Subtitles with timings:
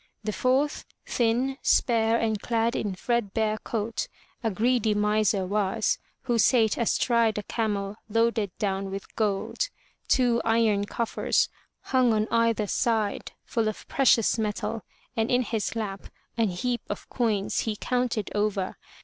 [0.23, 4.07] The fourth, thin, spare and clad in threadbare coat,
[4.43, 9.69] a greedy miser was, who sate astride a camel loaded down with gold.
[10.07, 11.49] Two iron coffers
[11.81, 14.81] hung on either side, full of precious metal,
[15.15, 18.79] and in his lap an heap of coins he counted over.